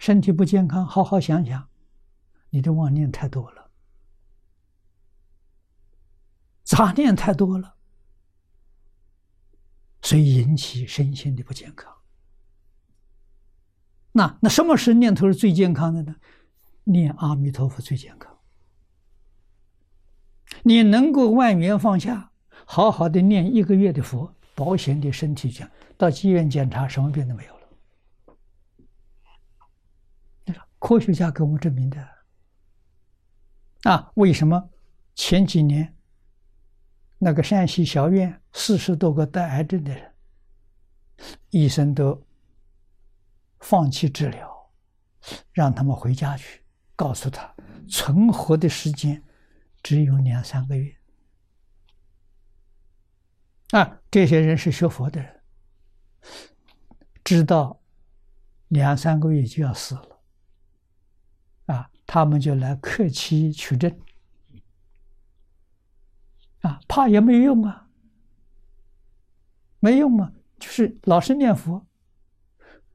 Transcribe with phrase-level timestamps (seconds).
[0.00, 1.68] 身体不健康，好好想想，
[2.48, 3.70] 你的妄念太多了，
[6.64, 7.74] 杂念太多了，
[10.00, 11.94] 所以引起身心的不健康。
[14.12, 16.16] 那那什么是念头是最健康的呢？
[16.84, 18.38] 念阿弥陀佛最健康。
[20.62, 22.32] 你能够万缘放下，
[22.64, 27.60] 好好的念一个月的佛，保险的身体讲，到医院检查，什么病都没有了。
[30.80, 32.08] 科学家给我们证明的。
[33.84, 34.70] 啊，为什么
[35.14, 35.96] 前几年
[37.18, 40.12] 那个山西小院四十多个得癌症的人，
[41.50, 42.26] 医生都
[43.60, 44.72] 放弃治疗，
[45.52, 46.62] 让他们回家去，
[46.96, 47.54] 告诉他
[47.88, 49.22] 存活的时间
[49.82, 50.96] 只有两三个月。
[53.70, 55.40] 啊，这些人是学佛的人，
[57.22, 57.80] 知道
[58.68, 60.09] 两三个月就要死了，
[62.12, 63.96] 他们就来克期取证，
[66.62, 67.88] 啊，怕也没用啊，
[69.78, 71.86] 没用嘛，就是老是念佛，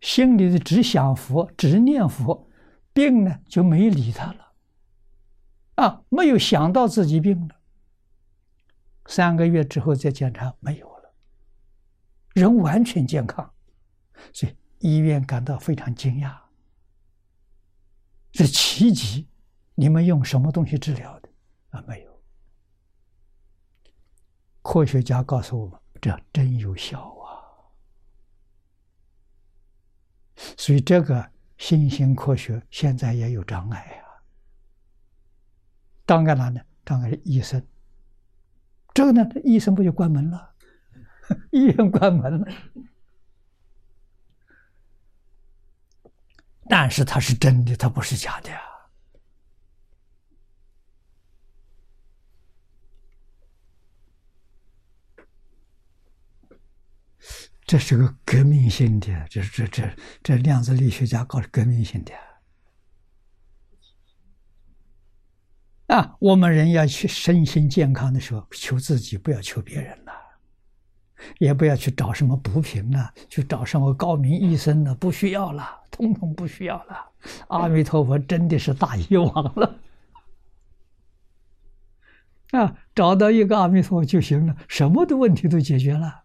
[0.00, 2.50] 心里的只想佛，只念佛，
[2.92, 4.52] 病呢就没理他了，
[5.76, 7.54] 啊，没有想到自己病了。
[9.06, 11.14] 三个月之后再检查，没有了，
[12.32, 13.48] 人完全健康，
[14.32, 16.36] 所以医院感到非常惊讶，
[18.34, 19.28] 这奇迹！
[19.76, 21.28] 你们用什么东西治疗的？
[21.70, 22.20] 啊，没有。
[24.60, 27.46] 科学家告诉我们，这真有效啊！
[30.56, 34.18] 所以这个新兴科学现在也有障碍啊。
[36.04, 37.64] 当然了呢，当然医生。
[38.92, 40.54] 这个呢，医生不就关门了？
[41.52, 42.48] 医院关门了。
[46.68, 48.60] 但是它是真的，它不是假的呀。
[57.66, 62.12] 这是个革命性的，这这这这量子力学家搞的革命性的。
[65.86, 70.03] 啊，我们人要去身心健康的时候，求自己，不要求别人，
[71.38, 77.10] 也不要去找什么补品了，去找什么高明医生了，不需要了，通通不需要了。
[77.48, 79.78] 阿弥陀佛，真的是大医王了。
[82.50, 86.24] 啊，找到一个阿弥陀佛就行了，什么的问题都解决了。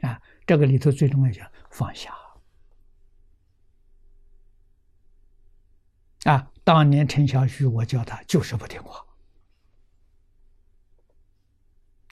[0.00, 2.14] 啊，这个里头最重要的放下。
[6.24, 6.46] 啊。
[6.62, 9.04] 当年陈小旭，我叫他就是不听话，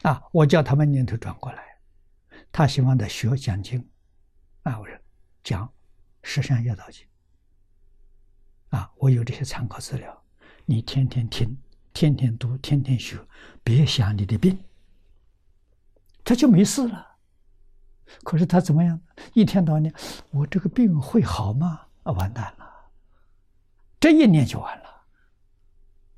[0.03, 1.68] 啊，我叫他们念头转过来，
[2.51, 3.89] 他喜欢的学讲经，
[4.63, 4.97] 啊，我说
[5.43, 5.67] 讲
[6.23, 7.07] 《十善业道经》，
[8.77, 10.25] 啊，我有这些参考资料，
[10.65, 11.57] 你天天听，
[11.93, 13.19] 天天读，天天学，
[13.63, 14.59] 别想你的病，
[16.25, 17.07] 他就没事了。
[18.25, 18.99] 可是他怎么样？
[19.35, 19.93] 一天到晚，
[20.31, 21.87] 我这个病会好吗？
[22.05, 22.67] 啊，完蛋了。
[24.01, 25.03] 这一念就完了，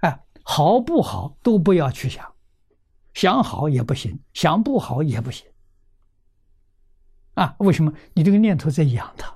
[0.03, 2.33] 哎，好不好都不要去想，
[3.15, 5.50] 想好也不行，想不好也不行，
[7.41, 7.91] 啊，为什么？
[8.13, 9.35] 你这个念头在养它，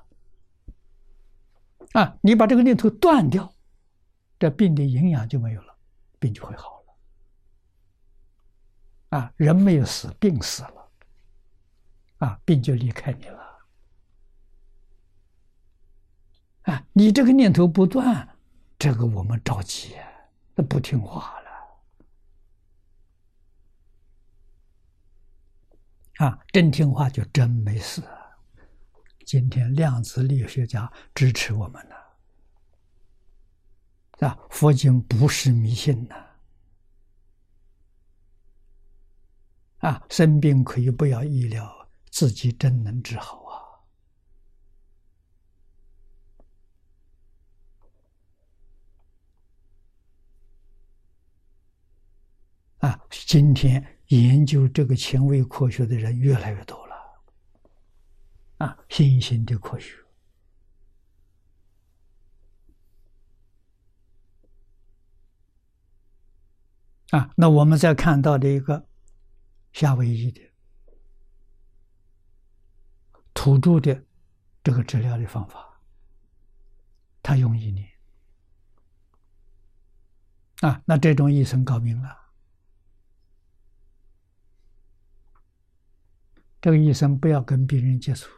[1.98, 3.50] 啊，你把这个念头断掉，
[4.38, 5.75] 这病的营养就没有了，
[6.19, 6.82] 病就会好
[9.09, 10.91] 了，啊，人没有死，病死了，
[12.19, 13.41] 啊，病就离开你了，
[16.64, 18.28] 啊，你这个念头不断。
[18.78, 19.97] 这个我们着急，
[20.54, 21.44] 他不听话了
[26.24, 26.38] 啊！
[26.52, 28.02] 真听话就真没事。
[29.26, 31.96] 今天量子力学家支持我们了
[34.26, 34.38] 啊！
[34.48, 36.16] 佛经不是迷信呐
[39.80, 40.02] 啊！
[40.08, 43.42] 生病可以不要医疗，自己真能治好
[52.81, 52.88] 啊。
[52.88, 56.96] 啊，今天研究这个前卫科学的人越来越多了，
[58.58, 59.96] 啊，新兴的科学，
[67.11, 68.87] 啊，那我们再看到的一个
[69.72, 70.40] 夏威夷的
[73.32, 74.05] 土著的
[74.62, 75.81] 这个治疗的方法，
[77.22, 77.88] 他用一年，
[80.61, 82.24] 啊，那这种医生高明了。
[86.64, 88.31] 这个医生不要跟病人接触，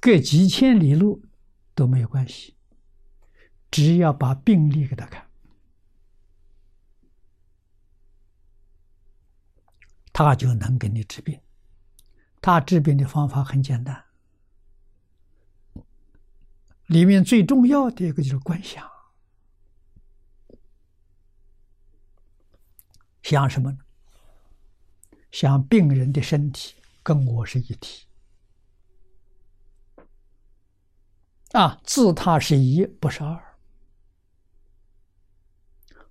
[0.00, 1.24] 隔几千里路
[1.76, 2.56] 都没有关系，
[3.70, 5.30] 只要把病历给他看，
[10.12, 11.40] 他就能给你治病。
[12.40, 14.04] 他治病的方法很简单，
[16.86, 18.90] 里面最重要的一个就是观想，
[23.22, 23.78] 想什么呢？
[25.30, 28.06] 想病人的身体跟我是一体，
[31.52, 33.56] 啊，自他是一，不是二，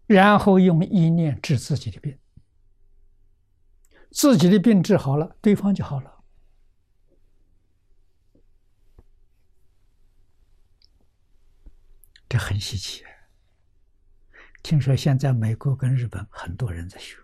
[0.08, 2.18] 然后用意念治自己的病，
[4.12, 6.24] 自己的病治好了，对方就好了，
[12.28, 13.04] 这很稀奇。
[14.64, 17.18] 听说现在美国跟日本很多人在学。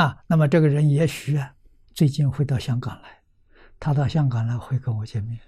[0.00, 1.54] 啊，那么这个人也许啊，
[1.92, 3.22] 最近会到香港来，
[3.78, 5.38] 他到香港来会跟我见面。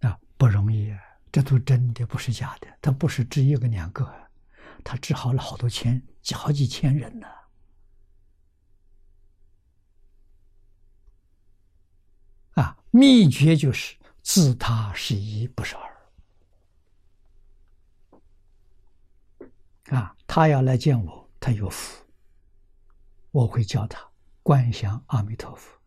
[0.00, 0.92] 啊，不容易，
[1.30, 2.66] 这都真的，不是假的。
[2.82, 4.12] 他不是治一个两个，
[4.82, 6.02] 他治好了好多千、
[6.34, 7.28] 好几千人呢。
[12.54, 15.87] 啊，秘诀就是自他是一，不是二。
[19.90, 22.04] 啊，他要来见我，他有福，
[23.30, 24.06] 我会教他
[24.42, 25.78] 观想阿弥陀佛。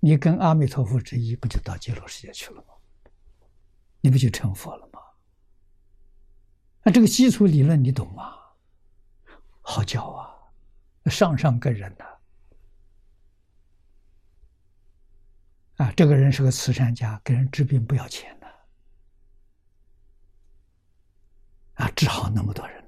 [0.00, 2.74] 你跟阿弥陀佛之一，不就到极乐世界去了吗？
[4.00, 5.00] 你不就成佛了吗？
[6.82, 8.38] 那这个基础理论你懂吗？
[9.60, 10.34] 好教啊，
[11.10, 12.06] 上上个人呐。
[15.76, 18.46] 啊，这个人是个慈善家，给人治病不要钱的，
[21.74, 22.79] 啊，治好那么多人。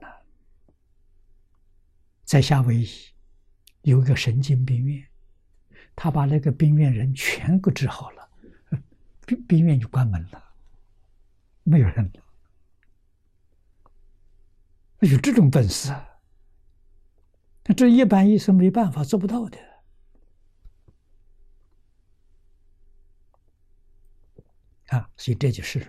[2.32, 2.88] 在夏威夷
[3.82, 5.06] 有一个神经病院，
[5.94, 8.30] 他把那个病院人全部治好了，
[9.26, 10.42] 病病院就关门了，
[11.62, 12.22] 没有人了。
[15.00, 16.08] 有这种本事啊！
[17.76, 19.58] 这一般医生没办法做不到的
[24.86, 25.10] 啊！
[25.18, 25.86] 所以这就是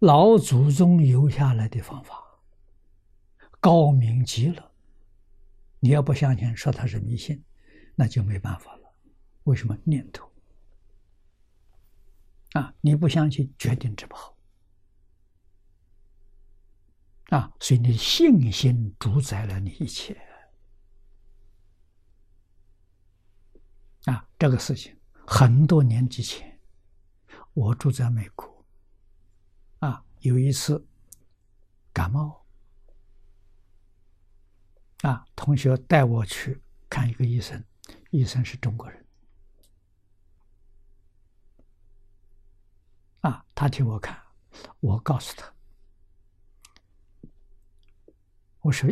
[0.00, 2.22] 老祖宗留下来的方法，
[3.58, 4.70] 高明极了。
[5.80, 7.44] 你要不相信，说他是迷信，
[7.94, 8.94] 那就没办法了。
[9.44, 10.30] 为什么念头？
[12.52, 14.36] 啊，你不相信，决定治不好。
[17.30, 20.20] 啊，所以你的信心主宰了你一切。
[24.04, 26.58] 啊，这个事情很多年之前，
[27.52, 28.64] 我住在美国，
[29.80, 30.86] 啊，有一次
[31.92, 32.47] 感冒。
[35.02, 37.64] 啊，同学带我去看一个医生，
[38.10, 39.06] 医生是中国人。
[43.20, 44.20] 啊，他替我看，
[44.80, 45.52] 我告诉他，
[48.60, 48.88] 我说，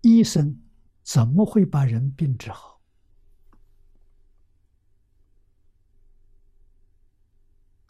[0.00, 0.62] 医生
[1.02, 2.80] 怎么会把人病治好？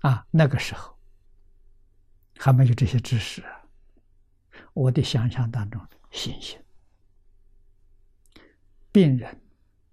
[0.01, 0.99] 啊，那个时候
[2.37, 3.45] 还没有这些知识，
[4.73, 5.81] 我的想象当中，
[6.11, 6.64] 信心。
[8.95, 9.41] 病人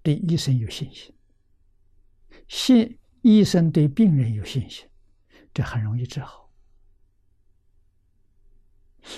[0.03, 1.11] 对医生有信心，
[2.47, 4.87] 信医生对病人有信心，
[5.51, 6.51] 这很容易治好。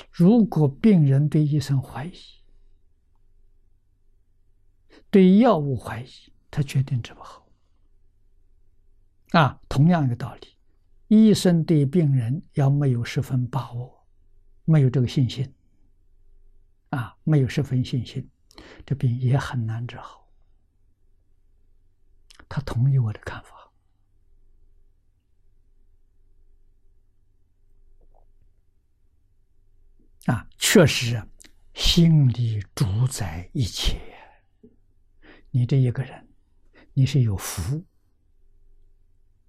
[0.09, 2.13] 如果病人对医生怀疑，
[5.09, 7.45] 对药物怀疑，他决定治不好。
[9.31, 10.47] 啊，同样一个道理，
[11.09, 14.07] 医生对病人要没有十分把握，
[14.63, 15.53] 没有这个信心，
[16.91, 18.29] 啊，没有十分信心。
[18.85, 20.27] 这病也很难治好。
[22.47, 23.71] 他同意我的看法。
[30.25, 31.21] 啊，确实，
[31.73, 33.99] 心里主宰一切。
[35.51, 36.29] 你这一个人，
[36.93, 37.83] 你是有福，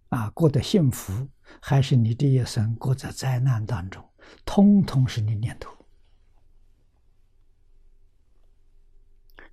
[0.08, 1.28] 啊，过得幸福，
[1.60, 4.12] 还是你这一生过在灾难当中，
[4.44, 5.83] 通通是你念头。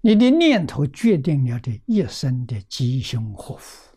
[0.04, 3.91] 你的念头决定了你一生的吉凶祸福。